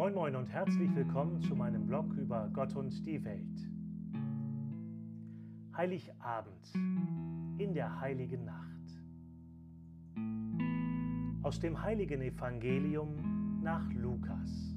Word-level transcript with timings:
Moin 0.00 0.14
Moin 0.14 0.34
und 0.34 0.50
herzlich 0.50 0.88
willkommen 0.94 1.42
zu 1.42 1.54
meinem 1.54 1.86
Blog 1.86 2.10
über 2.14 2.48
Gott 2.54 2.74
und 2.74 3.04
die 3.04 3.22
Welt. 3.22 3.68
Heiligabend 5.76 6.72
in 7.58 7.74
der 7.74 8.00
heiligen 8.00 8.46
Nacht. 8.46 8.64
Aus 11.42 11.60
dem 11.60 11.82
heiligen 11.82 12.22
Evangelium 12.22 13.60
nach 13.62 13.86
Lukas. 13.92 14.74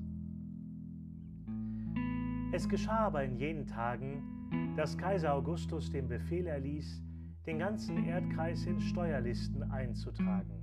Es 2.51 2.67
geschah 2.67 3.05
aber 3.05 3.23
in 3.23 3.37
jenen 3.37 3.65
Tagen, 3.65 4.75
dass 4.75 4.97
Kaiser 4.97 5.33
Augustus 5.33 5.89
den 5.89 6.09
Befehl 6.09 6.47
erließ, 6.47 7.01
den 7.45 7.59
ganzen 7.59 8.03
Erdkreis 8.07 8.65
in 8.65 8.81
Steuerlisten 8.81 9.71
einzutragen. 9.71 10.62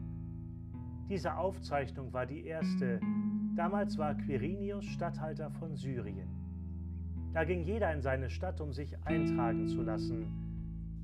Diese 1.11 1.37
Aufzeichnung 1.37 2.13
war 2.13 2.25
die 2.25 2.47
erste, 2.47 3.01
Damals 3.57 3.99
war 3.99 4.15
Quirinius 4.15 4.87
Statthalter 4.87 5.51
von 5.51 5.77
Syrien. 5.77 6.29
Da 7.35 7.45
ging 7.45 7.63
jeder 7.63 7.93
in 7.93 8.01
seine 8.01 8.31
Stadt, 8.31 8.61
um 8.61 8.73
sich 8.73 8.97
eintragen 9.05 9.69
zu 9.69 9.83
lassen. 9.83 10.27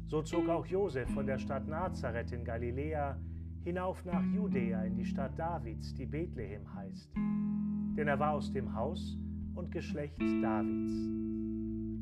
So 0.07 0.23
zog 0.23 0.49
auch 0.49 0.65
Josef 0.65 1.11
von 1.11 1.27
der 1.27 1.39
Stadt 1.39 1.69
Nazareth 1.69 2.33
in 2.33 2.45
Galiläa 2.45 3.19
hinauf 3.65 4.05
nach 4.05 4.23
Judäa 4.33 4.85
in 4.85 4.97
die 4.97 5.05
Stadt 5.05 5.39
Davids, 5.39 5.93
die 5.95 6.07
Bethlehem 6.07 6.73
heißt. 6.75 7.13
Denn 7.15 8.09
er 8.09 8.19
war 8.19 8.33
aus 8.33 8.53
dem 8.53 8.73
Haus 8.75 9.19
und 9.55 9.71
Geschlecht 9.71 10.19
Davids. 10.21 10.93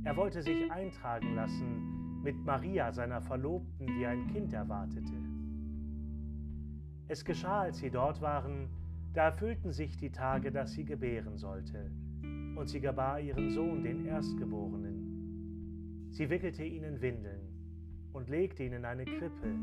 Er 0.04 0.16
wollte 0.16 0.42
sich 0.42 0.70
eintragen 0.70 1.34
lassen 1.34 2.22
mit 2.22 2.36
Maria, 2.44 2.92
seiner 2.92 3.22
Verlobten, 3.22 3.86
die 3.98 4.06
ein 4.06 4.26
Kind 4.28 4.52
erwartete. 4.52 5.33
Es 7.06 7.24
geschah, 7.24 7.62
als 7.62 7.78
sie 7.78 7.90
dort 7.90 8.20
waren, 8.22 8.68
da 9.12 9.24
erfüllten 9.24 9.72
sich 9.72 9.96
die 9.96 10.10
Tage, 10.10 10.50
dass 10.50 10.72
sie 10.72 10.84
gebären 10.84 11.36
sollte, 11.36 11.90
und 12.56 12.68
sie 12.68 12.80
gebar 12.80 13.20
ihren 13.20 13.50
Sohn, 13.50 13.82
den 13.82 14.06
Erstgeborenen. 14.06 16.08
Sie 16.10 16.30
wickelte 16.30 16.64
ihn 16.64 16.82
in 16.82 17.00
Windeln 17.00 17.42
und 18.12 18.30
legte 18.30 18.64
ihn 18.64 18.72
in 18.72 18.84
eine 18.84 19.04
Krippe, 19.04 19.54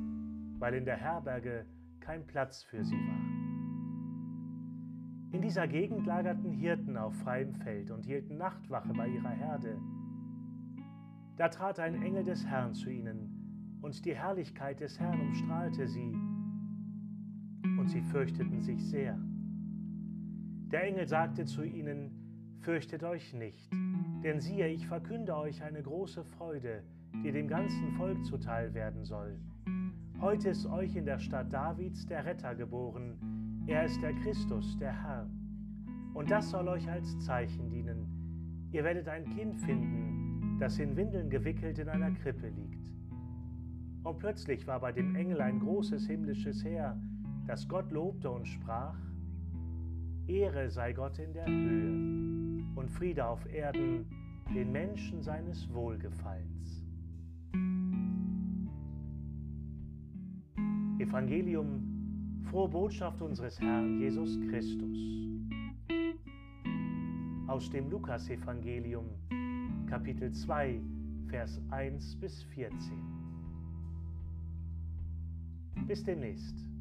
weil 0.60 0.76
in 0.76 0.86
der 0.86 0.98
Herberge 0.98 1.66
kein 2.00 2.26
Platz 2.28 2.64
für 2.64 2.84
sie 2.84 2.96
war. 2.96 3.22
In 5.34 5.42
dieser 5.42 5.68
Gegend 5.68 6.06
lagerten 6.06 6.52
Hirten 6.52 6.98
auf 6.98 7.16
freiem 7.16 7.56
Feld 7.56 7.90
und 7.90 8.06
hielten 8.06 8.38
Nachtwache 8.38 8.94
bei 8.94 9.08
ihrer 9.08 9.30
Herde. 9.30 9.78
Da 11.38 11.50
trat 11.50 11.80
ein 11.80 12.04
Engel 12.04 12.24
des 12.24 12.46
Herrn 12.46 12.74
zu 12.74 12.90
ihnen, 12.90 13.80
und 13.82 14.06
die 14.06 14.14
Herrlichkeit 14.14 14.80
des 14.80 15.00
Herrn 15.00 15.22
umstrahlte 15.22 15.88
sie, 15.88 16.14
und 17.82 17.90
sie 17.90 18.02
fürchteten 18.02 18.62
sich 18.62 18.86
sehr. 18.86 19.18
Der 20.72 20.84
Engel 20.84 21.08
sagte 21.08 21.46
zu 21.46 21.64
ihnen, 21.64 22.12
Fürchtet 22.60 23.04
euch 23.04 23.34
nicht, 23.34 23.72
denn 24.24 24.40
siehe, 24.40 24.68
ich 24.68 24.86
verkünde 24.86 25.36
euch 25.36 25.64
eine 25.64 25.82
große 25.82 26.24
Freude, 26.24 26.84
die 27.24 27.32
dem 27.32 27.48
ganzen 27.48 27.92
Volk 27.94 28.24
zuteil 28.24 28.76
werden 28.76 29.04
soll. 29.04 29.40
Heute 30.20 30.50
ist 30.50 30.68
euch 30.68 30.96
in 30.96 31.06
der 31.06 31.18
Stadt 31.18 31.52
Davids 31.52 32.06
der 32.06 32.24
Retter 32.24 32.54
geboren, 32.54 33.64
er 33.66 33.86
ist 33.86 34.00
der 34.04 34.14
Christus, 34.14 34.78
der 34.78 34.94
Herr. 34.94 35.28
Und 36.14 36.30
das 36.30 36.52
soll 36.52 36.68
euch 36.68 36.88
als 36.88 37.18
Zeichen 37.22 37.68
dienen. 37.68 38.70
Ihr 38.72 38.84
werdet 38.84 39.08
ein 39.08 39.26
Kind 39.26 39.58
finden, 39.58 40.60
das 40.60 40.78
in 40.78 40.96
Windeln 40.96 41.32
gewickelt 41.32 41.80
in 41.80 41.90
einer 41.90 42.12
Krippe 42.12 42.50
liegt. 42.50 42.94
Und 44.04 44.20
plötzlich 44.20 44.68
war 44.68 44.80
bei 44.80 44.92
dem 44.92 45.16
Engel 45.16 45.42
ein 45.42 45.60
großes 45.60 46.06
himmlisches 46.06 46.64
Heer, 46.64 47.02
das 47.52 47.68
Gott 47.68 47.92
lobte 47.92 48.32
und 48.32 48.48
sprach, 48.48 48.96
Ehre 50.26 50.70
sei 50.70 50.94
Gott 50.94 51.20
in 51.20 51.34
der 51.34 51.46
Höhe 51.46 52.64
und 52.76 52.90
Friede 52.90 53.26
auf 53.26 53.46
Erden 53.46 54.06
den 54.56 54.72
Menschen 54.72 55.22
seines 55.22 55.70
Wohlgefallens. 55.74 56.82
Evangelium, 60.98 62.40
frohe 62.44 62.70
Botschaft 62.70 63.22
unseres 63.22 63.60
Herrn 63.60 64.00
Jesus 64.00 64.40
Christus. 64.50 64.98
Aus 67.48 67.70
dem 67.70 67.90
Lukasevangelium, 67.90 69.08
Kapitel 69.88 70.32
2, 70.32 70.80
Vers 71.28 71.60
1 71.70 72.16
bis 72.16 72.44
14. 72.44 72.80
Bis 75.86 76.02
demnächst. 76.06 76.72